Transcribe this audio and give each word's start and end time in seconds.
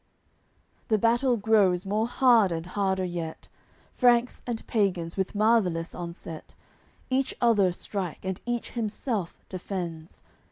CIX 0.77 0.87
The 0.87 0.97
battle 0.97 1.37
grows 1.37 1.85
more 1.85 2.07
hard 2.07 2.51
and 2.51 2.65
harder 2.65 3.05
yet, 3.05 3.49
Franks 3.93 4.41
and 4.47 4.65
pagans, 4.65 5.15
with 5.15 5.35
marvellous 5.35 5.93
onset, 5.93 6.55
Each 7.11 7.35
other 7.39 7.71
strike 7.71 8.25
and 8.25 8.41
each 8.47 8.71
himself 8.71 9.39
defends. 9.47 10.23